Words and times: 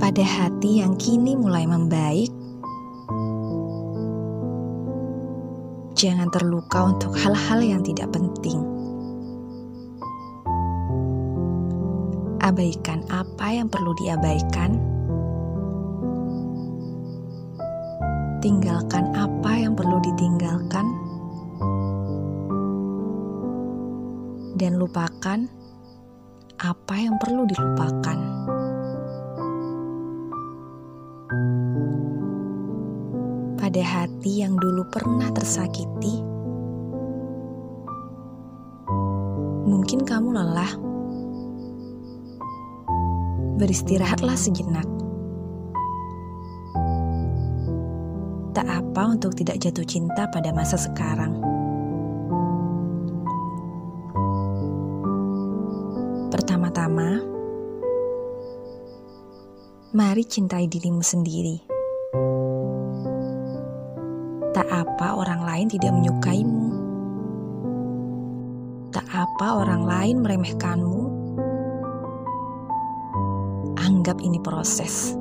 Pada 0.00 0.24
hati 0.24 0.80
yang 0.80 0.96
kini 0.96 1.36
mulai 1.36 1.68
membaik, 1.68 2.32
jangan 5.92 6.32
terluka 6.32 6.88
untuk 6.88 7.12
hal-hal 7.20 7.60
yang 7.60 7.84
tidak 7.84 8.08
penting. 8.08 8.64
Abaikan 12.40 13.04
apa 13.12 13.52
yang 13.52 13.68
perlu 13.68 13.92
diabaikan. 14.00 14.80
Tinggalkan 18.40 19.12
apa 19.12 19.52
yang 19.52 19.76
perlu 19.76 20.00
ditinggalkan. 20.00 20.88
Dan 24.56 24.80
lupakan 24.80 25.44
apa 26.56 26.94
yang 26.96 27.20
perlu 27.20 27.44
dilupakan. 27.44 28.29
Pada 33.70 33.86
hati 33.86 34.42
yang 34.42 34.58
dulu 34.58 34.82
pernah 34.90 35.30
tersakiti, 35.30 36.18
mungkin 39.62 40.02
kamu 40.02 40.34
lelah. 40.34 40.74
Beristirahatlah 43.62 44.34
sejenak. 44.34 44.82
Tak 48.58 48.66
apa 48.66 49.02
untuk 49.06 49.38
tidak 49.38 49.62
jatuh 49.62 49.86
cinta 49.86 50.26
pada 50.34 50.50
masa 50.50 50.74
sekarang. 50.74 51.38
Pertama-tama, 56.34 57.22
mari 59.94 60.26
cintai 60.26 60.66
dirimu 60.66 61.06
sendiri. 61.06 61.69
Tak 64.50 64.66
apa 64.66 65.14
orang 65.14 65.46
lain 65.46 65.66
tidak 65.70 65.94
menyukaimu. 65.94 66.68
Tak 68.90 69.06
apa 69.14 69.46
orang 69.62 69.86
lain 69.86 70.16
meremehkanmu. 70.26 71.02
Anggap 73.78 74.18
ini 74.18 74.42
proses 74.42 75.14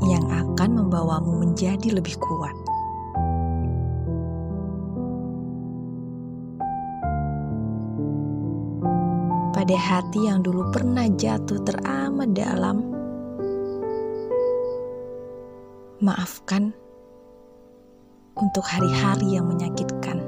yang 0.00 0.24
akan 0.32 0.80
membawamu 0.80 1.44
menjadi 1.44 1.92
lebih 1.92 2.16
kuat. 2.24 2.56
Pada 9.52 9.76
hati 9.76 10.24
yang 10.24 10.40
dulu 10.40 10.72
pernah 10.72 11.04
jatuh 11.04 11.60
teramat 11.68 12.32
dalam, 12.32 12.95
maafkan 15.96 16.76
untuk 18.36 18.68
hari-hari 18.68 19.40
yang 19.40 19.48
menyakitkan. 19.48 20.20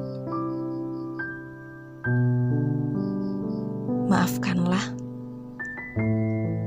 Maafkanlah 4.08 4.80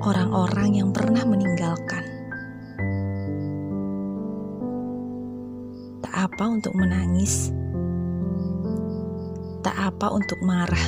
orang-orang 0.06 0.78
yang 0.78 0.90
pernah 0.94 1.26
meninggalkan. 1.26 2.06
Tak 6.06 6.14
apa 6.30 6.44
untuk 6.46 6.78
menangis, 6.78 7.50
tak 9.66 9.82
apa 9.82 10.14
untuk 10.14 10.38
marah, 10.46 10.88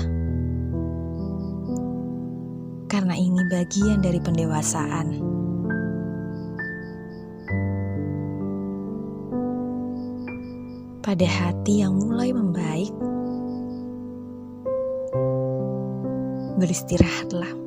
karena 2.86 3.18
ini 3.18 3.42
bagian 3.50 4.06
dari 4.06 4.22
pendewasaan. 4.22 5.33
Pada 11.04 11.28
hati 11.28 11.84
yang 11.84 12.00
mulai 12.00 12.32
membaik, 12.32 12.96
beristirahatlah. 16.58 17.63